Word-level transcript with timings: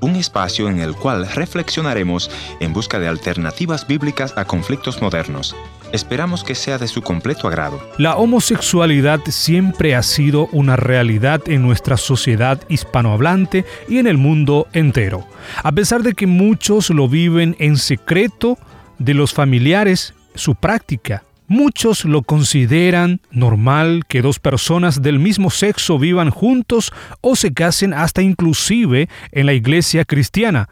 Un 0.00 0.16
espacio 0.16 0.68
en 0.68 0.80
el 0.80 0.96
cual 0.96 1.28
reflexionaremos 1.28 2.28
en 2.58 2.72
busca 2.72 2.98
de 2.98 3.06
alternativas 3.06 3.86
bíblicas 3.86 4.34
a 4.36 4.46
conflictos 4.46 5.00
modernos. 5.00 5.54
Esperamos 5.92 6.42
que 6.42 6.56
sea 6.56 6.76
de 6.76 6.88
su 6.88 7.02
completo 7.02 7.46
agrado. 7.46 7.80
La 7.98 8.16
homosexualidad 8.16 9.20
siempre 9.28 9.94
ha 9.94 10.02
sido 10.02 10.48
una 10.50 10.74
realidad 10.74 11.40
en 11.46 11.62
nuestra 11.62 11.96
sociedad 11.96 12.60
hispanohablante 12.68 13.64
y 13.88 13.98
en 13.98 14.08
el 14.08 14.18
mundo 14.18 14.66
entero. 14.72 15.24
A 15.62 15.70
pesar 15.70 16.02
de 16.02 16.14
que 16.14 16.26
muchos 16.26 16.90
lo 16.90 17.08
viven 17.08 17.54
en 17.60 17.76
secreto 17.76 18.58
de 18.98 19.14
los 19.14 19.32
familiares, 19.32 20.14
su 20.34 20.56
práctica 20.56 21.22
Muchos 21.48 22.04
lo 22.04 22.22
consideran 22.22 23.20
normal 23.30 24.02
que 24.08 24.20
dos 24.20 24.40
personas 24.40 25.00
del 25.00 25.20
mismo 25.20 25.50
sexo 25.50 25.96
vivan 25.96 26.30
juntos 26.30 26.92
o 27.20 27.36
se 27.36 27.52
casen 27.52 27.94
hasta 27.94 28.20
inclusive 28.20 29.08
en 29.30 29.46
la 29.46 29.52
iglesia 29.52 30.04
cristiana. 30.04 30.68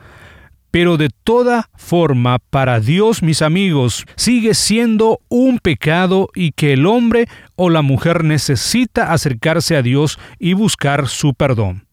Pero 0.72 0.96
de 0.96 1.10
toda 1.22 1.70
forma, 1.76 2.40
para 2.40 2.80
Dios, 2.80 3.22
mis 3.22 3.42
amigos, 3.42 4.04
sigue 4.16 4.54
siendo 4.54 5.20
un 5.28 5.60
pecado 5.60 6.28
y 6.34 6.50
que 6.50 6.72
el 6.72 6.86
hombre 6.86 7.28
o 7.54 7.70
la 7.70 7.82
mujer 7.82 8.24
necesita 8.24 9.12
acercarse 9.12 9.76
a 9.76 9.82
Dios 9.82 10.18
y 10.40 10.54
buscar 10.54 11.06
su 11.06 11.34
perdón. 11.34 11.83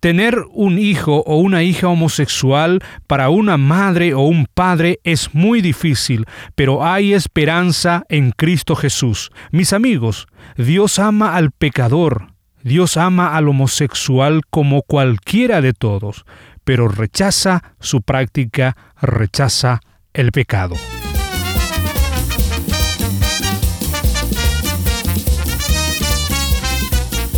Tener 0.00 0.44
un 0.52 0.78
hijo 0.78 1.22
o 1.26 1.36
una 1.36 1.62
hija 1.62 1.88
homosexual 1.88 2.80
para 3.06 3.30
una 3.30 3.56
madre 3.56 4.14
o 4.14 4.20
un 4.20 4.46
padre 4.52 5.00
es 5.04 5.34
muy 5.34 5.60
difícil, 5.60 6.26
pero 6.54 6.84
hay 6.84 7.14
esperanza 7.14 8.04
en 8.08 8.32
Cristo 8.32 8.76
Jesús. 8.76 9.30
Mis 9.50 9.72
amigos, 9.72 10.26
Dios 10.56 10.98
ama 10.98 11.34
al 11.36 11.50
pecador, 11.50 12.28
Dios 12.62 12.96
ama 12.96 13.36
al 13.36 13.48
homosexual 13.48 14.42
como 14.50 14.82
cualquiera 14.82 15.60
de 15.60 15.72
todos, 15.72 16.24
pero 16.64 16.88
rechaza 16.88 17.74
su 17.80 18.02
práctica, 18.02 18.76
rechaza 19.00 19.80
el 20.14 20.32
pecado. 20.32 20.76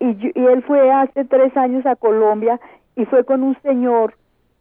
y, 0.00 0.32
él 0.34 0.62
fue 0.62 0.90
hace 0.90 1.24
tres 1.24 1.56
años 1.56 1.84
a 1.86 1.96
Colombia 1.96 2.60
y 2.96 3.04
fue 3.06 3.24
con 3.24 3.42
un 3.42 3.56
señor 3.62 4.14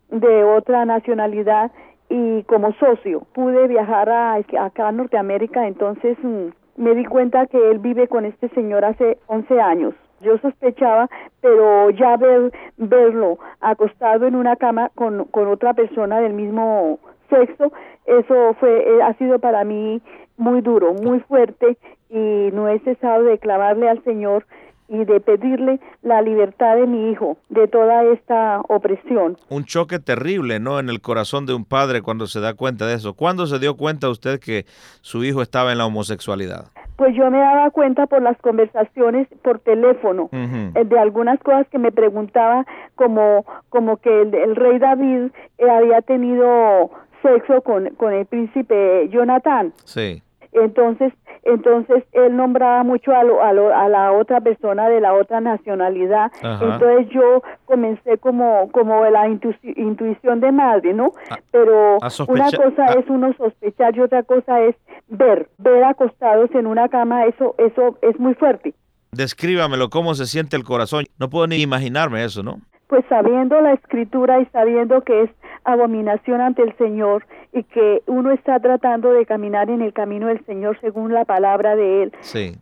de 0.09 0.43
otra 0.43 0.85
nacionalidad 0.85 1.71
y 2.09 2.43
como 2.43 2.73
socio 2.73 3.23
pude 3.33 3.67
viajar 3.67 4.09
a, 4.09 4.35
acá 4.35 4.87
a 4.87 4.91
Norteamérica, 4.91 5.67
entonces 5.67 6.17
mm, 6.21 6.47
me 6.77 6.95
di 6.95 7.05
cuenta 7.05 7.47
que 7.47 7.71
él 7.71 7.79
vive 7.79 8.07
con 8.07 8.25
este 8.25 8.49
señor 8.49 8.85
hace 8.85 9.17
11 9.27 9.59
años. 9.59 9.93
Yo 10.21 10.37
sospechaba, 10.39 11.09
pero 11.41 11.91
ya 11.91 12.17
ver, 12.17 12.51
verlo 12.77 13.37
acostado 13.59 14.25
en 14.25 14.35
una 14.35 14.55
cama 14.55 14.89
con, 14.95 15.25
con 15.25 15.47
otra 15.47 15.73
persona 15.73 16.19
del 16.19 16.33
mismo 16.33 16.99
sexo, 17.29 17.71
eso 18.05 18.53
fue, 18.59 18.79
eh, 18.79 19.01
ha 19.03 19.13
sido 19.15 19.37
para 19.39 19.63
mí 19.63 20.01
muy 20.37 20.61
duro, 20.61 20.93
muy 20.93 21.19
fuerte 21.21 21.77
y 22.09 22.49
no 22.53 22.69
he 22.69 22.79
cesado 22.79 23.23
de 23.23 23.37
clavarle 23.37 23.89
al 23.89 24.03
Señor 24.03 24.45
y 24.89 25.05
de 25.05 25.19
pedirle 25.19 25.79
la 26.01 26.21
libertad 26.21 26.75
de 26.75 26.87
mi 26.87 27.11
hijo 27.11 27.37
de 27.49 27.67
toda 27.67 28.03
esta 28.05 28.61
opresión. 28.67 29.37
Un 29.49 29.65
choque 29.65 29.99
terrible, 29.99 30.59
¿no? 30.59 30.79
En 30.79 30.89
el 30.89 31.01
corazón 31.01 31.45
de 31.45 31.53
un 31.53 31.65
padre 31.65 32.01
cuando 32.01 32.27
se 32.27 32.39
da 32.39 32.53
cuenta 32.53 32.87
de 32.87 32.95
eso. 32.95 33.13
¿Cuándo 33.13 33.47
se 33.47 33.59
dio 33.59 33.75
cuenta 33.75 34.09
usted 34.09 34.39
que 34.39 34.65
su 35.01 35.23
hijo 35.23 35.41
estaba 35.41 35.71
en 35.71 35.77
la 35.77 35.85
homosexualidad? 35.85 36.67
pues 36.97 37.15
yo 37.15 37.29
me 37.29 37.37
daba 37.37 37.69
cuenta 37.69 38.07
por 38.07 38.21
las 38.23 38.37
conversaciones 38.39 39.27
por 39.43 39.59
teléfono 39.59 40.29
eh, 40.31 40.83
de 40.83 40.99
algunas 40.99 41.39
cosas 41.41 41.67
que 41.69 41.77
me 41.77 41.91
preguntaba 41.91 42.65
como 42.95 43.45
como 43.69 43.97
que 43.97 44.23
el, 44.23 44.55
rey 44.55 44.79
David 44.79 45.31
había 45.59 46.01
tenido 46.01 46.89
sexo 47.21 47.61
con, 47.61 47.89
con 47.95 48.13
el 48.13 48.25
príncipe 48.25 49.07
Jonathan. 49.09 49.73
Sí. 49.85 50.23
Entonces, 50.51 51.13
entonces 51.43 52.03
él 52.11 52.35
nombraba 52.35 52.83
mucho 52.83 53.11
a, 53.11 53.21
a, 53.21 53.89
la 53.89 54.11
otra 54.11 54.41
persona 54.41 54.89
de 54.89 54.99
la 54.99 55.13
otra 55.13 55.39
nacionalidad. 55.39 56.31
Entonces 56.41 57.09
yo 57.09 57.41
comencé 57.65 58.17
como, 58.17 58.69
como 58.71 59.05
la 59.05 59.27
intuición 59.27 60.39
de 60.39 60.51
madre, 60.51 60.93
¿no? 60.93 61.11
Pero 61.51 61.97
una 62.27 62.51
cosa 62.51 62.85
es 62.97 63.09
uno 63.09 63.33
sospechar 63.37 63.95
y 63.95 64.01
otra 64.01 64.23
cosa 64.23 64.61
es 64.61 64.75
ver, 65.07 65.47
ver 65.57 65.83
acostados 65.83 66.49
en 66.53 66.67
una 66.67 66.89
cama, 66.89 67.25
eso, 67.25 67.55
eso 67.57 67.97
es 68.01 68.19
muy 68.19 68.33
fuerte. 68.33 68.73
Descríbamelo, 69.11 69.89
cómo 69.89 70.13
se 70.15 70.25
siente 70.25 70.57
el 70.57 70.63
corazón. 70.63 71.05
No 71.17 71.29
puedo 71.29 71.47
ni 71.47 71.61
imaginarme 71.61 72.23
eso, 72.23 72.43
¿no? 72.43 72.59
Pues 72.87 73.05
sabiendo 73.09 73.59
la 73.61 73.73
escritura 73.73 74.39
y 74.39 74.45
sabiendo 74.47 75.01
que 75.01 75.23
es 75.23 75.29
abominación 75.63 76.41
ante 76.41 76.63
el 76.63 76.75
Señor 76.77 77.25
y 77.57 77.63
que 77.63 78.03
uno 78.05 78.31
está 78.31 78.59
tratando 78.59 79.11
de 79.11 79.25
caminar 79.25 79.69
en 79.69 79.81
el 79.81 79.93
camino 79.93 80.27
del 80.27 80.45
Señor 80.45 80.77
según 80.79 81.13
la 81.13 81.25
palabra 81.25 81.75
de 81.75 82.03
Él. 82.03 82.11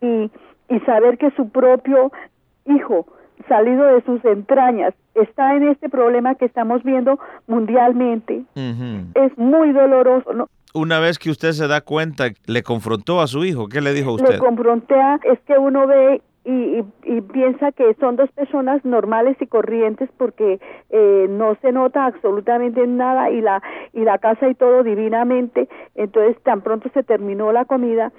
Y, 0.00 0.30
y 0.74 0.80
saber 0.80 1.18
que 1.18 1.30
su 1.32 1.50
propio 1.50 2.10
hijo 2.64 3.06
salido 3.48 3.84
de 3.84 4.02
sus 4.02 4.24
entrañas 4.24 4.94
está 5.14 5.54
en 5.54 5.68
este 5.68 5.88
problema 5.88 6.34
que 6.34 6.46
estamos 6.46 6.82
viendo 6.82 7.18
mundialmente. 7.46 8.42
Es 8.54 9.36
muy 9.36 9.72
doloroso. 9.72 10.32
¿no? 10.32 10.48
Una 10.74 10.98
vez 10.98 11.18
que 11.18 11.30
usted 11.30 11.52
se 11.52 11.68
da 11.68 11.80
cuenta, 11.80 12.28
le 12.46 12.62
confrontó 12.62 13.20
a 13.20 13.26
su 13.26 13.44
hijo, 13.44 13.68
¿qué 13.68 13.80
le 13.80 13.92
dijo 13.92 14.12
usted? 14.12 14.34
Le 14.34 14.38
confronté 14.38 14.94
a, 14.94 15.18
es 15.24 15.38
que 15.46 15.58
uno 15.58 15.86
ve 15.86 16.22
y, 16.46 16.84
y, 17.02 17.20
piensa 17.22 17.72
que 17.72 17.94
son 17.94 18.14
dos 18.14 18.30
personas 18.30 18.84
normales 18.84 19.36
y 19.40 19.46
corrientes 19.48 20.08
porque 20.16 20.60
eh, 20.90 21.26
no 21.28 21.56
se 21.56 21.72
nota 21.72 22.06
absolutamente 22.06 22.86
nada 22.86 23.30
y 23.30 23.40
la 23.40 23.60
y 23.92 24.04
la 24.04 24.18
casa 24.18 24.48
y 24.48 24.54
todo 24.54 24.84
divinamente. 24.84 25.68
Entonces 25.96 26.40
tan 26.44 26.60
pronto 26.60 26.88
se 26.94 27.02
terminó 27.02 27.50
la 27.50 27.64
comida 27.64 28.12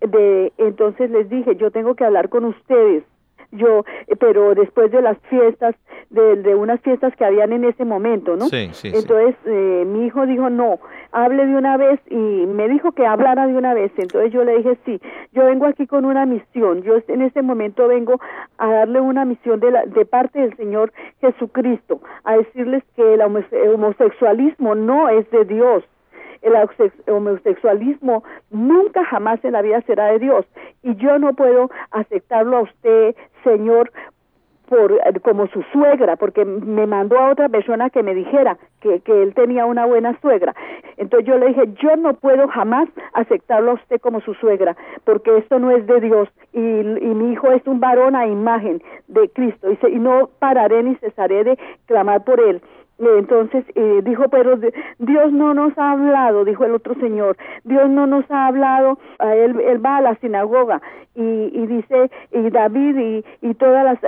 de 0.00 0.52
entonces 0.58 1.10
les 1.10 1.28
dije 1.28 1.56
yo 1.56 1.72
tengo 1.72 1.96
que 1.96 2.04
hablar 2.04 2.28
con 2.28 2.44
ustedes 2.44 3.04
yo, 3.52 3.84
eh, 4.06 4.16
pero 4.16 4.54
después 4.54 4.90
de 4.90 5.02
las 5.02 5.18
fiestas, 5.28 5.74
de, 6.10 6.36
de, 6.36 6.54
unas 6.54 6.80
fiestas 6.80 7.14
que 7.16 7.24
habían 7.24 7.52
en 7.52 7.64
ese 7.64 7.84
momento, 7.84 8.36
¿no? 8.36 8.46
Sí, 8.46 8.70
sí, 8.72 8.90
Entonces 8.92 9.36
eh, 9.46 9.84
mi 9.86 10.06
hijo 10.06 10.26
dijo, 10.26 10.50
no, 10.50 10.78
hable 11.12 11.46
de 11.46 11.54
una 11.54 11.76
vez 11.76 12.00
y 12.10 12.16
me 12.16 12.68
dijo 12.68 12.92
que 12.92 13.06
hablara 13.06 13.46
de 13.46 13.54
una 13.54 13.74
vez. 13.74 13.92
Entonces 13.96 14.32
yo 14.32 14.44
le 14.44 14.58
dije, 14.58 14.78
sí, 14.84 15.00
yo 15.32 15.44
vengo 15.44 15.66
aquí 15.66 15.86
con 15.86 16.04
una 16.04 16.26
misión. 16.26 16.82
Yo 16.82 16.94
en 17.08 17.22
este 17.22 17.42
momento 17.42 17.86
vengo 17.88 18.20
a 18.58 18.68
darle 18.68 19.00
una 19.00 19.24
misión 19.24 19.60
de, 19.60 19.70
la, 19.70 19.84
de 19.84 20.04
parte 20.04 20.40
del 20.40 20.56
Señor 20.56 20.92
Jesucristo, 21.20 22.00
a 22.24 22.36
decirles 22.36 22.82
que 22.96 23.14
el 23.14 23.20
homosexualismo 23.20 24.74
no 24.74 25.08
es 25.08 25.30
de 25.30 25.44
Dios 25.44 25.84
el 26.42 26.54
homosexualismo 27.08 28.24
nunca 28.50 29.04
jamás 29.04 29.44
en 29.44 29.52
la 29.52 29.62
vida 29.62 29.80
será 29.82 30.06
de 30.06 30.18
Dios. 30.18 30.44
Y 30.82 30.96
yo 30.96 31.18
no 31.18 31.34
puedo 31.34 31.70
aceptarlo 31.90 32.58
a 32.58 32.62
usted, 32.62 33.14
Señor, 33.44 33.90
por, 34.72 34.98
como 35.20 35.48
su 35.48 35.62
suegra, 35.70 36.16
porque 36.16 36.46
me 36.46 36.86
mandó 36.86 37.18
a 37.18 37.30
otra 37.30 37.50
persona 37.50 37.90
que 37.90 38.02
me 38.02 38.14
dijera 38.14 38.56
que, 38.80 39.00
que 39.00 39.22
él 39.22 39.34
tenía 39.34 39.66
una 39.66 39.84
buena 39.84 40.18
suegra. 40.22 40.54
Entonces 40.96 41.28
yo 41.28 41.36
le 41.36 41.48
dije, 41.48 41.74
yo 41.82 41.94
no 41.96 42.14
puedo 42.14 42.48
jamás 42.48 42.88
aceptarlo 43.12 43.72
a 43.72 43.74
usted 43.74 44.00
como 44.00 44.22
su 44.22 44.32
suegra, 44.34 44.74
porque 45.04 45.36
esto 45.36 45.58
no 45.58 45.70
es 45.70 45.86
de 45.86 46.00
Dios. 46.00 46.28
Y, 46.54 46.58
y 46.58 47.14
mi 47.14 47.32
hijo 47.32 47.52
es 47.52 47.66
un 47.66 47.80
varón 47.80 48.16
a 48.16 48.26
imagen 48.26 48.82
de 49.08 49.28
Cristo. 49.28 49.68
Y, 49.70 49.78
y 49.88 49.98
no 49.98 50.30
pararé 50.38 50.82
ni 50.82 50.94
cesaré 50.96 51.44
de 51.44 51.58
clamar 51.86 52.24
por 52.24 52.40
él 52.40 52.62
entonces 52.98 53.64
eh, 53.74 54.00
dijo, 54.04 54.28
pero 54.28 54.56
Dios 54.98 55.32
no 55.32 55.54
nos 55.54 55.76
ha 55.78 55.92
hablado, 55.92 56.44
dijo 56.44 56.64
el 56.64 56.74
otro 56.74 56.94
señor, 56.94 57.36
Dios 57.64 57.88
no 57.88 58.06
nos 58.06 58.30
ha 58.30 58.46
hablado, 58.46 58.98
él, 59.20 59.58
él 59.60 59.84
va 59.84 59.96
a 59.96 60.02
la 60.02 60.14
sinagoga 60.16 60.80
y, 61.14 61.22
y 61.22 61.66
dice, 61.66 62.10
y 62.32 62.50
David 62.50 62.96
y, 62.98 63.24
y 63.42 63.54
todas 63.54 63.84
las, 63.84 64.00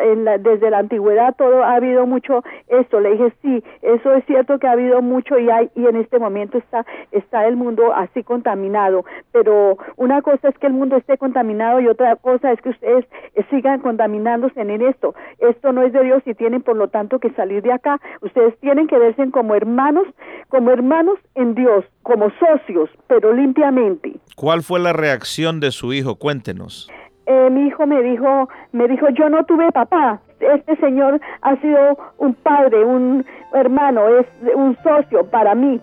desde 0.42 0.70
la 0.70 0.78
antigüedad 0.78 1.34
todo 1.36 1.62
ha 1.62 1.74
habido 1.74 2.06
mucho 2.06 2.42
esto, 2.68 3.00
le 3.00 3.12
dije, 3.12 3.32
sí, 3.42 3.62
eso 3.82 4.14
es 4.14 4.24
cierto 4.26 4.58
que 4.58 4.66
ha 4.66 4.72
habido 4.72 5.02
mucho 5.02 5.38
y 5.38 5.50
hay, 5.50 5.70
y 5.74 5.86
en 5.86 5.96
este 5.96 6.18
momento 6.18 6.58
está, 6.58 6.86
está 7.12 7.46
el 7.46 7.56
mundo 7.56 7.92
así 7.94 8.22
contaminado, 8.22 9.04
pero 9.32 9.76
una 9.96 10.22
cosa 10.22 10.48
es 10.48 10.58
que 10.58 10.66
el 10.66 10.72
mundo 10.72 10.96
esté 10.96 11.18
contaminado 11.18 11.80
y 11.80 11.88
otra 11.88 12.16
cosa 12.16 12.52
es 12.52 12.60
que 12.62 12.70
ustedes 12.70 13.04
sigan 13.50 13.80
contaminándose 13.80 14.60
en 14.60 14.70
esto, 14.82 15.14
esto 15.38 15.72
no 15.72 15.82
es 15.82 15.92
de 15.92 16.02
Dios 16.02 16.22
y 16.26 16.34
tienen 16.34 16.62
por 16.62 16.76
lo 16.76 16.88
tanto 16.88 17.18
que 17.18 17.30
salir 17.30 17.62
de 17.62 17.72
acá, 17.72 18.00
ustedes 18.22 18.56
tienen 18.60 18.73
que 18.86 18.98
verse 18.98 19.30
como 19.30 19.54
hermanos, 19.54 20.06
como 20.48 20.70
hermanos 20.70 21.18
en 21.34 21.54
Dios, 21.54 21.84
como 22.02 22.30
socios, 22.30 22.90
pero 23.06 23.32
limpiamente. 23.32 24.12
¿Cuál 24.36 24.62
fue 24.62 24.80
la 24.80 24.92
reacción 24.92 25.60
de 25.60 25.70
su 25.70 25.92
hijo? 25.92 26.16
Cuéntenos. 26.16 26.90
Eh, 27.26 27.48
mi 27.50 27.68
hijo 27.68 27.86
me 27.86 28.02
dijo, 28.02 28.48
me 28.72 28.86
dijo, 28.88 29.08
yo 29.10 29.28
no 29.30 29.44
tuve 29.44 29.70
papá. 29.72 30.20
Este 30.40 30.76
señor 30.76 31.20
ha 31.40 31.56
sido 31.56 31.96
un 32.18 32.34
padre, 32.34 32.84
un 32.84 33.24
hermano, 33.54 34.08
es 34.08 34.26
un 34.54 34.76
socio 34.82 35.24
para 35.30 35.54
mí 35.54 35.80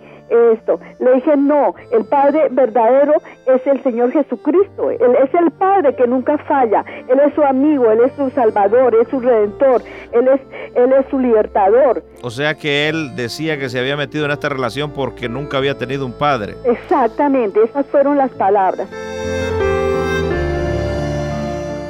esto. 0.54 0.80
Le 1.00 1.16
dije, 1.16 1.36
no, 1.38 1.76
el 1.92 2.06
Padre 2.06 2.48
verdadero 2.52 3.14
es 3.46 3.66
el 3.68 3.82
Señor 3.84 4.12
Jesucristo. 4.12 4.92
Él 4.92 5.16
es 5.24 5.34
el 5.34 5.52
Padre 5.52 5.96
que 5.96 6.08
nunca 6.08 6.38
falla. 6.40 6.84
Él 7.08 7.20
es 7.26 7.34
su 7.34 7.44
amigo, 7.44 7.92
Él 7.92 8.00
es 8.06 8.14
su 8.14 8.30
Salvador, 8.32 8.96
es 8.96 9.08
su 9.10 9.20
Redentor, 9.20 9.82
Él 10.12 10.28
es, 10.28 10.42
él 10.76 10.94
es 10.94 11.06
su 11.10 11.20
libertador. 11.20 12.04
O 12.24 12.30
sea 12.30 12.56
que 12.56 12.90
Él 12.90 13.16
decía 13.16 13.58
que 13.58 13.70
se 13.70 13.80
había 13.80 13.98
metido 13.98 14.26
en 14.26 14.32
esta 14.32 14.50
relación 14.50 14.92
porque 14.92 15.30
nunca 15.30 15.58
había 15.58 15.78
tenido 15.78 16.06
un 16.06 16.14
Padre. 16.14 16.56
Exactamente, 16.66 17.62
esas 17.64 17.86
fueron 17.88 18.18
las 18.18 18.32
palabras. 18.32 18.88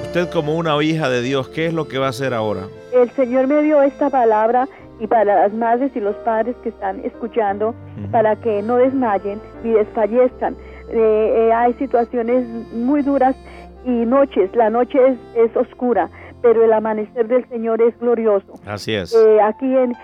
Usted 0.03 0.29
como 0.29 0.57
una 0.57 0.81
hija 0.83 1.09
de 1.09 1.21
Dios, 1.21 1.47
¿qué 1.47 1.67
es 1.67 1.73
lo 1.73 1.87
que 1.87 1.97
va 1.97 2.07
a 2.07 2.09
hacer 2.09 2.33
ahora? 2.33 2.63
El 2.93 3.09
Señor 3.11 3.47
me 3.47 3.61
dio 3.61 3.81
esta 3.81 4.09
palabra 4.09 4.67
y 5.01 5.07
para 5.07 5.35
las 5.35 5.53
madres 5.53 5.91
y 5.95 5.99
los 5.99 6.15
padres 6.17 6.55
que 6.61 6.69
están 6.69 7.03
escuchando, 7.03 7.73
para 8.11 8.35
que 8.35 8.61
no 8.61 8.77
desmayen 8.77 9.41
ni 9.63 9.71
desfallezcan. 9.71 10.55
Eh, 10.89 11.47
eh, 11.49 11.53
hay 11.53 11.73
situaciones 11.73 12.45
muy 12.71 13.01
duras 13.01 13.35
y 13.83 13.89
noches, 13.89 14.55
la 14.55 14.69
noche 14.69 14.99
es, 15.33 15.57
oscura, 15.57 16.07
pero 16.43 16.63
el 16.63 16.71
amanecer 16.71 17.27
del 17.27 17.49
Señor 17.49 17.81
es 17.81 17.97
glorioso. 17.99 18.53
Así 18.67 18.93
es. 18.93 19.11
Eh, 19.15 19.41
aquí 19.41 19.75
en 19.75 19.95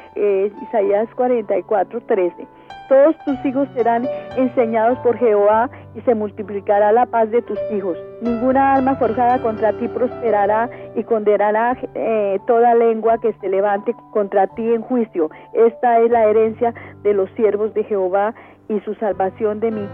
Isaías 0.64 1.08
44, 1.16 2.02
13. 2.02 2.48
Todos 2.90 3.16
tus 3.26 3.46
hijos 3.46 3.68
serán 3.76 4.08
enseñados 4.38 4.98
por 5.00 5.18
Jehová 5.18 5.70
y 5.96 6.02
se 6.02 6.16
multiplicará 6.16 6.92
la 6.92 7.06
paz 7.06 7.30
de 7.32 7.42
tus 7.42 7.60
hijos. 7.74 7.98
Ninguna 8.22 8.76
alma 8.76 8.96
forjada 8.96 9.42
contra 9.42 9.74
ti 9.74 9.88
prosperará 9.90 10.70
y 10.96 11.04
condenará 11.04 11.78
eh, 11.96 12.40
toda 12.48 12.76
lengua 12.76 13.20
que 13.20 13.34
se 13.42 13.50
levante 13.50 13.94
contra 14.12 14.48
ti 14.48 14.74
en 14.74 14.82
juicio. 14.82 15.30
Esta 15.54 16.00
es 16.00 16.12
la 16.12 16.26
herencia 16.26 16.74
de 17.04 17.14
los 17.14 17.30
siervos 17.32 17.74
de 17.74 17.84
Jehová 17.84 18.34
y 18.70 18.80
su 18.82 18.96
salvación 18.96 19.60
de 19.60 19.72
mí, 19.72 19.88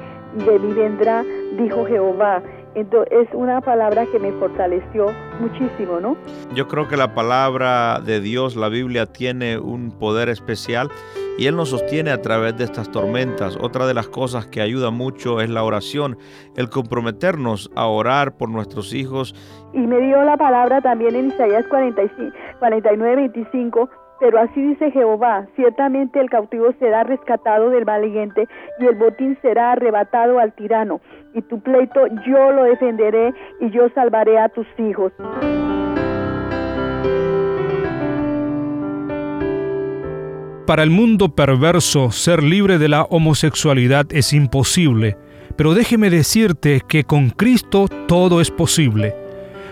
de 0.46 0.60
mí 0.60 0.74
vendrá, 0.74 1.24
dijo 1.58 1.86
Jehová. 1.86 2.44
Entonces, 2.76 3.14
es 3.14 3.28
una 3.34 3.62
palabra 3.62 4.06
que 4.12 4.18
me 4.18 4.32
fortaleció 4.34 5.08
muchísimo, 5.40 6.00
¿no? 6.00 6.18
Yo 6.56 6.68
creo 6.68 6.88
que 6.88 6.98
la 6.98 7.14
palabra 7.14 8.00
de 8.04 8.20
Dios, 8.20 8.56
la 8.56 8.70
Biblia, 8.70 9.06
tiene 9.06 9.60
un 9.60 9.92
poder 9.92 10.30
especial 10.30 10.90
y 11.38 11.48
Él 11.48 11.56
nos 11.56 11.70
sostiene 11.70 12.12
a 12.12 12.22
través 12.22 12.58
de 12.58 12.64
estas 12.64 12.92
tormentas. 12.92 13.58
Otra 13.60 13.88
de 13.88 13.94
las 13.94 14.08
cosas 14.08 14.48
que 14.48 14.62
ayuda 14.62 14.92
mucho 14.92 15.42
es 15.42 15.50
la 15.50 15.64
oración, 15.64 16.18
el 16.56 16.70
comprometernos 16.70 17.72
a 17.76 17.88
orar 17.88 18.38
por 18.38 18.50
nuestros 18.50 18.94
hijos. 18.94 19.36
Y 19.74 19.80
me 19.80 20.00
dio 20.00 20.24
la 20.24 20.38
palabra 20.38 20.82
también 20.82 21.16
en 21.16 21.28
Isaías 21.30 21.66
45, 21.68 22.36
49, 22.60 23.16
25. 23.16 23.90
Pero 24.20 24.40
así 24.40 24.62
dice 24.62 24.92
Jehová, 24.92 25.48
ciertamente 25.56 26.20
el 26.20 26.30
cautivo 26.30 26.74
será 26.80 27.04
rescatado 27.04 27.72
del 27.72 27.84
valiente 27.84 28.48
y 28.80 28.86
el 28.86 28.96
botín 28.96 29.38
será 29.42 29.74
arrebatado 29.74 30.40
al 30.40 30.54
tirano. 30.54 31.02
Y 31.34 31.42
tu 31.42 31.60
pleito 31.60 32.08
yo 32.26 32.52
lo 32.52 32.64
defenderé 32.64 33.34
y 33.60 33.70
yo 33.72 33.90
salvaré 33.90 34.40
a 34.40 34.50
tus 34.50 34.68
hijos. 34.78 35.12
Para 40.66 40.84
el 40.84 40.92
mundo 40.92 41.36
perverso, 41.36 42.10
ser 42.12 42.42
libre 42.42 42.78
de 42.78 42.88
la 42.88 43.04
homosexualidad 43.04 44.06
es 44.12 44.32
imposible, 44.32 45.18
pero 45.58 45.74
déjeme 45.74 46.10
decirte 46.10 46.82
que 46.88 47.04
con 47.04 47.32
Cristo 47.32 47.90
todo 48.08 48.40
es 48.40 48.50
posible, 48.50 49.14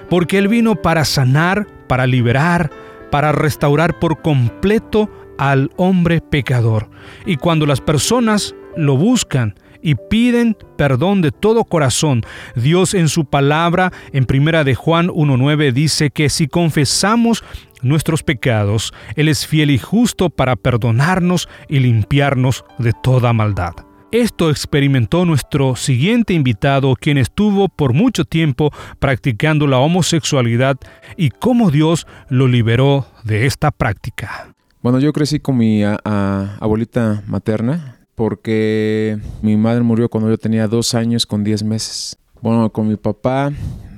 porque 0.10 0.38
Él 0.38 0.50
vino 0.50 0.76
para 0.76 1.06
sanar, 1.06 1.66
para 1.88 2.08
liberar, 2.08 2.72
para 3.10 3.32
restaurar 3.32 4.00
por 4.00 4.22
completo 4.22 5.10
al 5.38 5.72
hombre 5.78 6.20
pecador. 6.20 6.90
Y 7.26 7.38
cuando 7.38 7.66
las 7.66 7.80
personas 7.80 8.54
lo 8.76 8.98
buscan 8.98 9.56
y 9.82 9.96
piden 9.96 10.58
perdón 10.78 11.22
de 11.22 11.32
todo 11.32 11.64
corazón, 11.64 12.24
Dios 12.56 12.96
en 12.96 13.08
su 13.08 13.24
palabra 13.24 13.94
en 14.12 14.26
primera 14.26 14.66
de 14.66 14.76
Juan 14.76 15.08
1:9 15.08 15.72
dice 15.72 16.12
que 16.12 16.30
si 16.30 16.50
confesamos 16.50 17.46
nuestros 17.82 18.24
pecados, 18.24 18.94
Él 19.16 19.28
es 19.28 19.46
fiel 19.46 19.72
y 19.72 19.78
justo 19.78 20.30
para 20.30 20.56
perdonarnos 20.56 21.50
y 21.68 21.80
limpiarnos 21.80 22.66
de 22.78 22.94
toda 22.94 23.34
maldad. 23.34 23.74
Esto 24.12 24.50
experimentó 24.50 25.24
nuestro 25.24 25.78
siguiente 25.78 26.34
invitado, 26.34 26.96
quien 27.00 27.18
estuvo 27.18 27.70
por 27.70 27.94
mucho 27.94 28.26
tiempo 28.26 28.72
practicando 29.00 29.68
la 29.68 29.80
homosexualidad 29.80 30.78
y 31.16 31.30
cómo 31.30 31.72
Dios 31.72 32.06
lo 32.28 32.50
liberó 32.50 33.06
de 33.24 33.46
esta 33.46 33.72
práctica. 33.72 34.54
Bueno, 34.82 35.00
yo 35.00 35.14
crecí 35.14 35.40
con 35.40 35.58
mi 35.58 35.84
abuelita 35.86 37.24
materna 37.26 38.00
porque 38.16 39.18
mi 39.42 39.56
madre 39.56 39.82
murió 39.82 40.10
cuando 40.10 40.30
yo 40.30 40.38
tenía 40.38 40.68
dos 40.68 40.94
años 40.94 41.26
con 41.26 41.46
diez 41.46 41.64
meses. 41.64 42.18
Bueno, 42.42 42.70
con 42.70 42.90
mi 42.90 42.98
papá, 42.98 43.54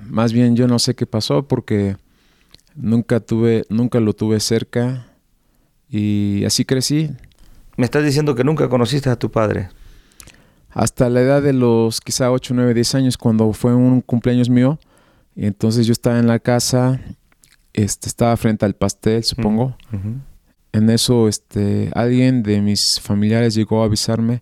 más 0.05 0.31
bien 0.31 0.55
yo 0.55 0.67
no 0.67 0.77
sé 0.77 0.93
qué 0.93 1.07
pasó 1.07 1.47
porque 1.47 1.97
Nunca 2.75 3.19
tuve, 3.19 3.65
nunca 3.69 3.99
lo 3.99 4.13
tuve 4.13 4.39
cerca 4.39 5.07
y 5.89 6.43
así 6.45 6.65
crecí. 6.65 7.11
Me 7.77 7.85
estás 7.85 8.03
diciendo 8.03 8.35
que 8.35 8.43
nunca 8.43 8.69
conociste 8.69 9.09
a 9.09 9.15
tu 9.15 9.31
padre. 9.31 9.69
Hasta 10.69 11.09
la 11.09 11.21
edad 11.21 11.41
de 11.41 11.53
los 11.53 12.01
quizá 12.01 12.31
8, 12.31 12.53
9, 12.55 12.73
10 12.73 12.95
años, 12.95 13.17
cuando 13.17 13.53
fue 13.53 13.75
un 13.75 14.01
cumpleaños 14.01 14.49
mío. 14.49 14.79
Y 15.35 15.45
entonces 15.45 15.85
yo 15.85 15.91
estaba 15.91 16.19
en 16.19 16.27
la 16.27 16.39
casa, 16.39 16.99
este, 17.73 18.07
estaba 18.07 18.35
frente 18.37 18.65
al 18.65 18.75
pastel, 18.75 19.23
supongo. 19.23 19.75
En 20.71 20.89
eso 20.89 21.27
este, 21.27 21.91
alguien 21.93 22.41
de 22.41 22.61
mis 22.61 22.99
familiares 22.99 23.53
llegó 23.55 23.83
a 23.83 23.85
avisarme 23.85 24.41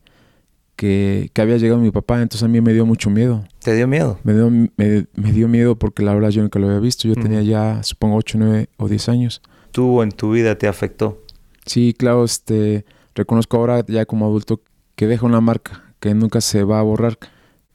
que, 0.82 1.30
había 1.36 1.58
llegado 1.58 1.80
mi 1.80 1.92
papá, 1.92 2.20
entonces 2.24 2.42
a 2.44 2.48
mí 2.48 2.60
me 2.60 2.74
dio 2.74 2.88
mucho 2.88 3.12
miedo. 3.12 3.44
¿Te 3.62 3.76
dio 3.76 3.88
miedo? 3.88 4.18
Me 4.24 4.34
dio, 4.34 4.50
me, 4.50 5.32
dio 5.32 5.48
miedo 5.48 5.76
porque 5.76 6.02
la 6.02 6.12
verdad 6.16 6.30
yo 6.30 6.42
nunca 6.42 6.58
lo 6.58 6.68
había 6.68 6.80
visto. 6.80 7.08
Yo 7.08 7.14
tenía 7.14 7.44
ya, 7.44 7.84
supongo, 7.84 8.16
8, 8.16 8.40
9 8.40 8.70
o 8.78 8.88
10 8.88 9.10
años. 9.10 9.42
¿Tú 9.72 10.02
en 10.02 10.12
tu 10.12 10.32
vida 10.32 10.58
te 10.58 10.68
afectó? 10.68 11.22
Sí, 11.68 11.94
claro, 11.96 12.24
este, 12.24 12.84
reconozco 13.14 13.58
ahora 13.58 13.86
ya 13.86 14.08
como 14.08 14.26
adulto 14.26 14.62
que 14.96 15.06
deja 15.06 15.24
una 15.24 15.40
marca 15.40 15.84
que 16.00 16.16
nunca 16.16 16.42
se 16.42 16.64
va 16.64 16.80
a 16.80 16.84
borrar. 16.84 17.20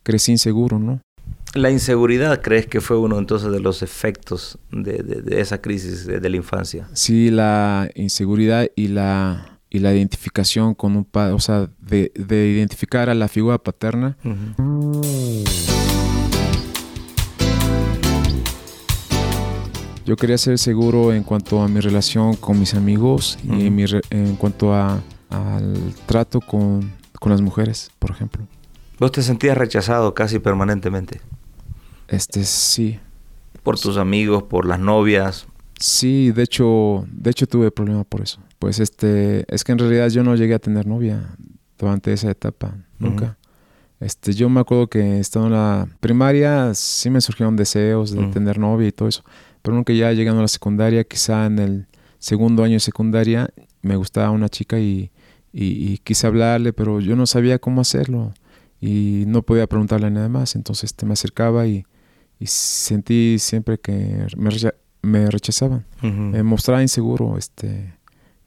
Crecí 0.02 0.32
inseguro, 0.32 0.80
¿no? 0.80 1.00
¿La 1.54 1.70
inseguridad 1.70 2.42
crees 2.42 2.66
que 2.66 2.80
fue 2.80 2.98
uno 2.98 3.20
entonces 3.20 3.52
de 3.52 3.60
los 3.60 3.82
efectos 3.82 4.58
de, 4.72 4.98
de 4.98 5.40
esa 5.40 5.62
crisis 5.62 6.06
de, 6.06 6.28
la 6.28 6.36
infancia? 6.36 6.88
Sí, 6.92 7.30
la 7.30 7.88
inseguridad 7.94 8.66
y 8.74 8.88
la 8.88 9.55
y 9.70 9.80
la 9.80 9.92
identificación 9.92 10.74
con 10.74 10.96
un 10.96 11.04
padre, 11.04 11.32
o 11.32 11.40
sea, 11.40 11.68
de, 11.80 12.12
identificar 12.14 13.10
a 13.10 13.14
la 13.14 13.28
figura 13.28 13.58
paterna. 13.58 14.16
Yo 20.04 20.16
quería 20.16 20.38
ser 20.38 20.58
seguro 20.58 21.12
en 21.12 21.24
cuanto 21.24 21.60
a 21.60 21.68
mi 21.68 21.80
relación 21.80 22.36
con 22.36 22.60
mis 22.60 22.74
amigos 22.74 23.38
y 23.42 23.66
en, 24.10 24.36
cuanto 24.36 24.72
a, 24.72 25.02
al 25.30 25.94
trato 26.06 26.40
con, 26.40 26.92
con, 27.18 27.32
las 27.32 27.40
mujeres, 27.40 27.90
por 27.98 28.12
ejemplo. 28.12 28.46
¿Vos 29.00 29.10
te 29.10 29.22
sentías 29.22 29.58
rechazado 29.58 30.14
casi 30.14 30.38
permanentemente? 30.38 31.20
Este, 32.06 32.44
sí. 32.44 33.00
¿Por 33.64 33.80
tus 33.80 33.96
amigos, 33.96 34.44
por 34.44 34.64
las 34.64 34.78
novias? 34.78 35.48
Sí, 35.78 36.32
de 36.32 36.42
hecho, 36.42 37.06
de 37.10 37.30
hecho 37.30 37.46
tuve 37.46 37.70
problemas 37.70 38.06
por 38.06 38.22
eso 38.22 38.40
pues 38.58 38.80
este, 38.80 39.44
es 39.52 39.64
que 39.64 39.72
en 39.72 39.78
realidad 39.78 40.08
yo 40.08 40.22
no 40.22 40.34
llegué 40.34 40.54
a 40.54 40.58
tener 40.58 40.86
novia 40.86 41.36
durante 41.78 42.12
esa 42.12 42.30
etapa, 42.30 42.74
nunca. 42.98 43.36
Este, 44.00 44.32
yo 44.32 44.48
me 44.48 44.60
acuerdo 44.60 44.88
que 44.88 45.20
estando 45.20 45.48
en 45.48 45.54
la 45.54 45.88
primaria 46.00 46.74
sí 46.74 47.08
me 47.08 47.20
surgieron 47.20 47.56
deseos 47.56 48.10
de 48.10 48.26
tener 48.26 48.58
novia 48.58 48.88
y 48.88 48.92
todo 48.92 49.08
eso, 49.08 49.24
pero 49.62 49.74
nunca 49.74 49.92
ya 49.92 50.12
llegando 50.12 50.40
a 50.40 50.42
la 50.42 50.48
secundaria, 50.48 51.04
quizá 51.04 51.46
en 51.46 51.58
el 51.58 51.86
segundo 52.18 52.62
año 52.62 52.74
de 52.74 52.80
secundaria, 52.80 53.48
me 53.82 53.96
gustaba 53.96 54.30
una 54.30 54.48
chica 54.48 54.78
y, 54.78 55.10
y, 55.52 55.98
quise 55.98 56.26
hablarle, 56.26 56.72
pero 56.72 57.00
yo 57.00 57.16
no 57.16 57.26
sabía 57.26 57.58
cómo 57.58 57.80
hacerlo 57.80 58.34
y 58.80 59.24
no 59.26 59.42
podía 59.42 59.66
preguntarle 59.66 60.10
nada 60.10 60.28
más. 60.28 60.56
Entonces 60.56 60.84
este, 60.84 61.06
me 61.06 61.12
acercaba 61.12 61.66
y, 61.66 61.86
y 62.38 62.46
sentí 62.46 63.36
siempre 63.38 63.78
que 63.78 64.26
me, 64.36 64.50
me 65.06 65.30
rechazaban. 65.30 65.84
Me 66.02 66.42
mostraba 66.42 66.82
inseguro, 66.82 67.38
este, 67.38 67.94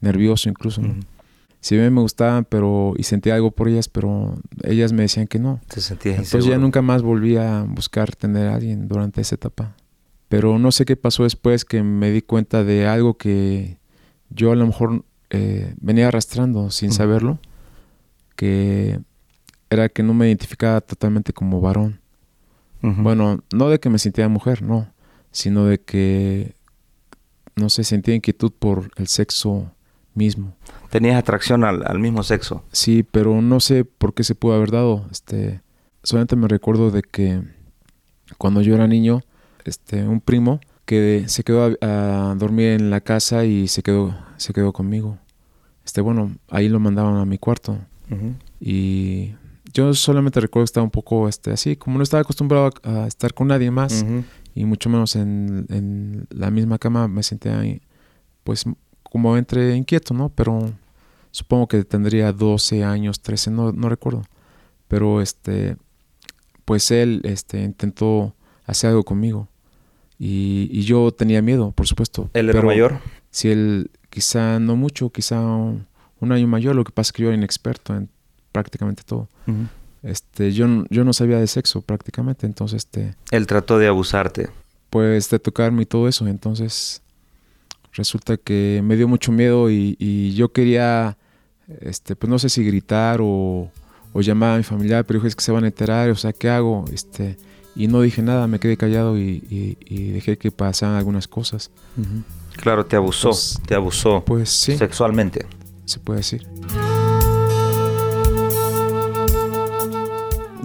nervioso 0.02 0.50
incluso. 0.50 0.82
Si 1.62 1.76
bien 1.76 1.94
me 1.94 2.02
gustaban, 2.02 2.46
pero 2.46 2.94
y 2.98 3.04
sentía 3.04 3.36
algo 3.36 3.52
por 3.52 3.68
ellas, 3.68 3.90
pero 3.90 4.36
ellas 4.64 4.94
me 4.94 5.02
decían 5.04 5.28
que 5.28 5.40
no. 5.40 5.60
Te 5.68 5.82
sentías 5.82 6.20
Entonces 6.20 6.46
ya 6.46 6.58
nunca 6.58 6.82
más 6.82 7.02
volví 7.02 7.36
a 7.36 7.66
buscar 7.68 8.16
tener 8.16 8.48
a 8.48 8.56
alguien 8.56 8.88
durante 8.88 9.22
esa 9.22 9.36
etapa. 9.36 9.76
Pero 10.30 10.60
no 10.60 10.72
sé 10.72 10.86
qué 10.86 10.96
pasó 10.96 11.24
después 11.24 11.66
que 11.66 11.84
me 11.84 12.12
di 12.12 12.22
cuenta 12.22 12.64
de 12.64 12.88
algo 12.88 13.16
que 13.16 13.78
yo 14.30 14.52
a 14.52 14.56
lo 14.56 14.66
mejor 14.66 15.04
eh, 15.32 15.74
venía 15.82 16.08
arrastrando 16.08 16.72
sin 16.72 16.92
saberlo, 16.92 17.40
que 18.36 19.00
era 19.70 19.90
que 19.90 20.04
no 20.04 20.14
me 20.14 20.28
identificaba 20.28 20.82
totalmente 20.82 21.34
como 21.34 21.62
varón. 21.62 22.00
Bueno, 22.82 23.44
no 23.54 23.68
de 23.68 23.82
que 23.82 23.90
me 23.90 24.00
sentía 24.00 24.30
mujer, 24.30 24.62
no, 24.62 24.88
sino 25.32 25.66
de 25.66 25.80
que, 25.80 26.56
no 27.56 27.70
sé, 27.70 27.84
sentía 27.84 28.16
inquietud 28.16 28.52
por 28.58 28.92
el 28.96 29.08
sexo 29.08 29.72
mismo. 30.14 30.56
¿Tenías 30.90 31.18
atracción 31.18 31.64
al, 31.64 32.00
mismo 32.00 32.24
sexo? 32.24 32.64
Sí, 32.72 33.04
pero 33.04 33.42
no 33.42 33.60
sé 33.60 33.86
por 33.86 34.14
qué 34.14 34.24
se 34.24 34.36
pudo 34.36 34.54
haber 34.54 34.72
dado. 34.72 35.06
Este, 35.12 35.62
solamente 36.04 36.36
me 36.36 36.48
recuerdo 36.48 36.92
de 36.92 37.04
que 37.04 37.42
cuando 38.38 38.62
yo 38.62 38.76
era 38.76 38.88
niño, 38.88 39.22
este, 39.66 40.08
un 40.08 40.22
primo 40.22 40.60
que 40.86 41.26
se 41.28 41.44
quedó 41.44 41.76
a, 41.82 42.36
dormir 42.38 42.70
en 42.70 42.90
la 42.90 43.02
casa 43.02 43.46
y 43.46 43.68
se 43.68 43.84
quedó, 43.84 44.18
se 44.38 44.54
quedó 44.54 44.74
conmigo. 44.74 45.20
Este, 45.86 46.02
bueno, 46.02 46.36
ahí 46.50 46.70
lo 46.70 46.80
mandaban 46.80 47.18
a 47.18 47.26
mi 47.26 47.38
cuarto. 47.38 47.78
Y 48.60 49.36
yo 49.72 49.94
solamente 49.94 50.40
recuerdo 50.40 50.64
que 50.64 50.70
estaba 50.70 50.84
un 50.84 50.90
poco 50.90 51.30
este, 51.30 51.52
así, 51.52 51.76
como 51.76 51.98
no 51.98 52.04
estaba 52.04 52.22
acostumbrado 52.22 52.72
a, 52.84 53.06
estar 53.06 53.36
con 53.36 53.48
nadie 53.48 53.70
más, 53.70 54.04
y 54.60 54.66
mucho 54.66 54.90
menos 54.90 55.16
en, 55.16 55.66
en, 55.70 56.28
la 56.32 56.52
misma 56.52 56.78
cama, 56.80 57.08
me 57.08 57.24
sentía 57.24 57.64
pues 58.44 58.66
como 59.04 59.38
entre 59.38 59.74
inquieto, 59.74 60.14
¿no? 60.14 60.28
Pero 60.28 60.74
supongo 61.32 61.70
que 61.70 61.86
tendría 61.86 62.34
12 62.34 62.84
años, 62.84 63.22
13, 63.22 63.52
no, 63.52 63.72
no 63.72 63.88
recuerdo. 63.88 64.22
Pero 64.90 65.22
este, 65.22 65.78
pues 66.66 66.92
él 66.92 67.22
este, 67.24 67.64
intentó 67.64 68.36
hacer 68.66 68.90
algo 68.90 69.06
conmigo. 69.06 69.48
Y, 70.18 70.68
y 70.74 70.82
yo 70.82 71.10
tenía 71.14 71.42
miedo, 71.42 71.72
por 71.72 71.88
supuesto. 71.88 72.30
¿Él 72.34 72.50
era 72.50 72.62
mayor? 72.62 73.00
Si 73.32 73.50
él, 73.50 73.90
quizá 74.10 74.60
no 74.60 74.76
mucho, 74.76 75.10
quizá 75.10 75.40
un, 75.40 75.88
año 76.20 76.48
mayor, 76.50 76.76
lo 76.76 76.84
que 76.84 76.92
pasa 76.92 77.08
es 77.08 77.14
que 77.14 77.24
yo 77.24 77.30
era 77.30 77.38
inexperto 77.38 77.96
en 77.96 78.10
prácticamente 78.52 79.04
todo. 79.06 79.30
Este, 80.04 80.52
yo, 80.54 80.68
yo 80.90 81.04
no 81.04 81.14
sabía 81.14 81.40
de 81.40 81.48
sexo 81.48 81.82
prácticamente, 81.82 82.46
entonces 82.46 82.86
este... 82.86 83.16
Él 83.32 83.48
trató 83.48 83.78
de 83.78 83.88
abusarte. 83.88 84.50
Pues 84.90 85.30
de 85.30 85.40
tocarme 85.40 85.84
y 85.84 85.86
todo 85.86 86.08
eso, 86.08 86.26
entonces 86.28 87.02
resulta 87.94 88.38
que 88.38 88.82
me 88.84 88.96
dio 88.96 89.08
mucho 89.08 89.32
miedo 89.32 89.70
y, 89.70 90.34
yo 90.36 90.52
quería, 90.52 91.18
este, 91.82 92.16
pues 92.16 92.30
no 92.30 92.40
sé 92.40 92.50
si 92.50 92.64
gritar 92.64 93.20
o, 93.22 93.70
llamar 94.16 94.56
a 94.56 94.58
mi 94.58 94.64
familia, 94.64 95.04
pero 95.04 95.20
dije 95.20 95.30
es 95.30 95.36
que 95.36 95.44
se 95.44 95.52
van 95.52 95.64
a 95.64 95.68
enterar, 95.68 96.10
o 96.10 96.16
sea, 96.16 96.34
¿qué 96.34 96.50
hago? 96.50 96.86
Este, 96.94 97.38
y 97.76 97.88
no 97.88 98.02
dije 98.02 98.22
nada, 98.22 98.48
me 98.48 98.60
quedé 98.60 98.76
callado 98.76 99.18
y, 99.18 99.78
dejé 100.14 100.38
que 100.38 100.52
pasaran 100.52 100.96
algunas 100.96 101.28
cosas. 101.28 101.72
Claro, 102.58 102.86
te 102.86 102.96
abusó, 102.96 103.30
pues, 103.30 103.60
te 103.66 103.76
abusó 103.76 104.24
pues, 104.26 104.50
sí, 104.50 104.78
sexualmente. 104.78 105.46
Se 105.86 106.00
puede 106.00 106.20
decir. 106.20 106.46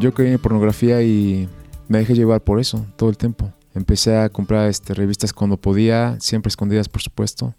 Yo 0.04 0.12
creí 0.12 0.30
en 0.30 0.38
pornografía 0.38 1.00
y 1.00 1.49
me 1.88 1.96
dejé 1.96 2.12
llevar 2.12 2.42
por 2.42 2.61
eso 2.61 2.84
todo 2.96 3.08
el 3.08 3.16
tiempo. 3.16 3.50
Empecé 3.75 4.14
a 4.18 4.28
comprar 4.28 4.68
este, 4.68 4.92
revistas 4.92 5.32
cuando 5.32 5.56
podía, 5.56 6.20
siempre 6.20 6.49
escondidas, 6.50 6.90
por 6.90 7.00
supuesto. 7.00 7.54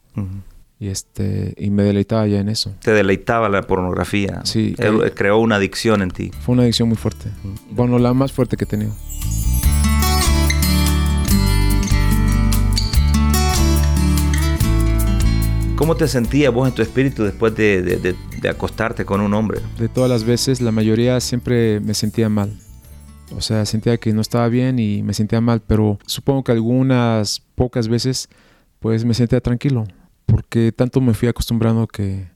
Y 0.78 0.90
este 0.90 1.56
y 1.58 1.72
me 1.72 1.82
deleitaba 1.82 2.28
ya 2.28 2.38
en 2.38 2.50
eso. 2.50 2.72
Te 2.84 2.92
deleitaba 2.92 3.50
la 3.50 3.64
pornografía. 3.64 4.42
Sí. 4.44 4.76
Él, 4.78 5.12
creó 5.16 5.40
una 5.40 5.56
adicción 5.56 6.04
en 6.04 6.12
ti. 6.12 6.30
Fue 6.42 6.54
una 6.54 6.62
adicción 6.62 6.88
muy 6.88 6.98
fuerte. 6.98 7.32
Bueno, 7.72 7.98
la 7.98 8.14
más 8.14 8.32
fuerte 8.32 8.58
que 8.58 8.66
he 8.66 8.68
tenido. 8.68 8.94
¿Cómo 15.76 15.96
te 15.96 16.08
sentías 16.08 16.54
vos 16.54 16.68
en 16.68 16.76
tu 16.76 16.84
espíritu 16.84 17.24
después 17.24 17.56
de, 17.56 17.82
de, 17.82 18.16
acostarte 18.50 19.06
con 19.06 19.22
un 19.22 19.34
hombre? 19.34 19.60
De 19.80 19.90
todas 19.90 20.10
las 20.10 20.24
veces, 20.24 20.62
la 20.62 20.72
mayoría 20.72 21.20
siempre 21.20 21.80
me 21.80 21.94
sentía 21.94 22.30
mal. 22.30 22.52
O 23.36 23.42
sea, 23.42 23.66
sentía 23.66 23.98
que 23.98 24.14
no 24.14 24.22
estaba 24.22 24.48
bien 24.50 24.80
y 24.80 25.02
me 25.04 25.14
sentía 25.14 25.42
mal, 25.42 25.62
pero 25.66 25.98
supongo 26.06 26.44
que 26.44 26.52
algunas 26.52 27.42
pocas 27.56 27.88
veces 27.88 28.30
pues 28.80 29.04
me 29.04 29.14
sentía 29.14 29.42
tranquilo, 29.42 29.86
porque 30.26 30.72
tanto 30.72 31.02
me 31.02 31.14
fui 31.14 31.28
acostumbrando 31.28 31.88
que 31.88 32.28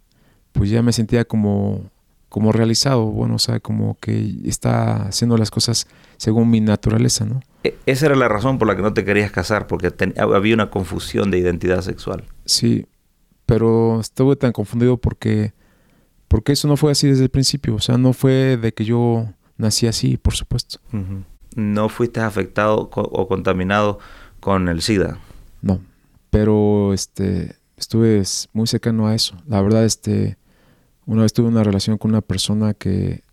pues 0.52 0.70
ya 0.70 0.82
me 0.82 0.92
sentía 0.92 1.26
como 1.26 1.92
como 2.30 2.52
realizado, 2.52 3.06
bueno, 3.06 3.36
o 3.36 3.40
sea, 3.40 3.60
como 3.60 3.98
que 4.00 4.36
está 4.46 5.08
haciendo 5.08 5.36
las 5.36 5.50
cosas 5.50 5.88
según 6.18 6.50
mi 6.50 6.62
naturaleza, 6.62 7.26
¿no? 7.26 7.42
E, 7.64 7.76
esa 7.88 8.06
era 8.06 8.16
la 8.16 8.28
razón 8.28 8.60
por 8.60 8.68
la 8.68 8.76
que 8.76 8.84
no 8.84 8.94
te 8.94 9.04
querías 9.04 9.32
casar, 9.32 9.66
porque 9.66 9.92
había 10.18 10.54
una 10.54 10.70
confusión 10.70 11.32
de 11.32 11.40
identidad 11.40 11.82
sexual. 11.82 12.24
Sí, 12.46 12.86
pero 13.48 14.00
estuve 14.00 14.36
tan 14.36 14.52
confundido 14.52 14.98
porque 14.98 15.54
porque 16.30 16.54
eso 16.54 16.68
no 16.68 16.78
fue 16.78 16.92
así 16.92 17.08
desde 17.08 17.24
el 17.24 17.30
principio, 17.30 17.76
o 17.76 17.80
sea, 17.80 17.98
no 17.98 18.14
fue 18.14 18.56
de 18.56 18.74
que 18.74 18.86
yo 18.86 19.28
nací 19.58 19.88
así, 19.88 20.16
por 20.16 20.36
supuesto. 20.36 20.80
¿No 21.56 21.90
fuiste 21.90 22.22
afectado 22.22 22.90
o 22.94 23.28
contaminado 23.28 24.00
con 24.40 24.70
el 24.70 24.82
SIDA? 24.82 25.20
No, 25.62 25.82
pero 26.30 26.94
este, 26.94 27.56
estuve 27.76 28.24
muy 28.54 28.68
cercano 28.68 29.08
a 29.08 29.16
eso. 29.16 29.36
La 29.48 29.62
verdad, 29.62 29.84
este, 29.84 30.38
una 31.06 31.24
vez 31.24 31.34
tuve 31.34 31.48
una 31.48 31.64
relación 31.64 31.98
con 31.98 32.12
una 32.12 32.22
persona 32.22 32.74
que 32.74 33.24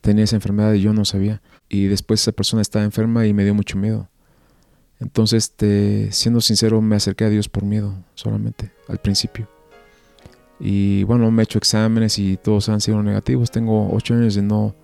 tenía 0.00 0.24
esa 0.24 0.36
enfermedad 0.36 0.72
y 0.72 0.80
yo 0.80 0.92
no 0.92 1.04
sabía. 1.04 1.42
Y 1.68 1.86
después 1.86 2.22
esa 2.22 2.32
persona 2.32 2.62
estaba 2.62 2.84
enferma 2.84 3.26
y 3.26 3.34
me 3.34 3.44
dio 3.44 3.54
mucho 3.54 3.76
miedo. 3.76 4.08
Entonces, 4.98 5.44
este, 5.44 6.10
siendo 6.12 6.40
sincero, 6.40 6.80
me 6.80 6.96
acerqué 6.96 7.24
a 7.24 7.28
Dios 7.28 7.50
por 7.50 7.64
miedo 7.64 7.94
solamente, 8.14 8.72
al 8.88 8.98
principio. 8.98 9.48
Y 10.58 11.04
bueno, 11.04 11.30
me 11.30 11.42
he 11.42 11.44
hecho 11.44 11.58
exámenes 11.58 12.18
y 12.18 12.36
todos 12.36 12.68
han 12.68 12.80
sido 12.80 13.02
negativos. 13.02 13.50
Tengo 13.50 13.90
ocho 13.92 14.14
años 14.14 14.34
de 14.34 14.42
no 14.42 14.74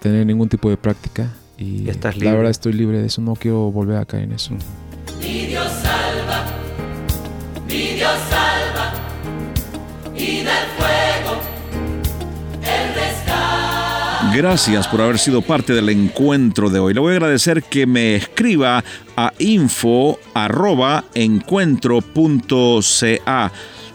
tener 0.00 0.26
ningún 0.26 0.48
tipo 0.48 0.70
de 0.70 0.76
práctica 0.76 1.30
y 1.56 1.84
la 1.84 2.34
verdad 2.34 2.50
estoy 2.50 2.72
libre 2.72 3.00
de 3.00 3.06
eso, 3.06 3.22
no 3.22 3.36
quiero 3.36 3.70
volver 3.70 3.98
a 3.98 4.04
caer 4.04 4.24
en 4.24 4.32
eso. 4.32 4.54
Mi 5.20 5.46
Dios 5.46 5.70
salva, 5.82 6.44
mi 7.66 7.94
Dios 7.94 8.12
salva, 8.28 8.92
y 10.16 10.38
del 10.38 10.66
fuego 10.76 11.40
el 12.60 12.94
rescate. 12.94 14.36
Gracias 14.36 14.88
por 14.88 15.00
haber 15.00 15.18
sido 15.18 15.42
parte 15.42 15.72
del 15.72 15.88
encuentro 15.90 16.70
de 16.70 16.80
hoy. 16.80 16.92
Le 16.92 17.00
voy 17.00 17.12
a 17.12 17.16
agradecer 17.16 17.62
que 17.62 17.86
me 17.86 18.16
escriba 18.16 18.82
a 19.16 19.32
info 19.38 20.18